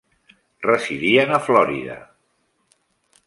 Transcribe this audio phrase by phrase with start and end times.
[0.67, 1.99] Residien a Florida.